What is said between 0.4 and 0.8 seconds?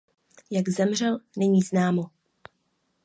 Jak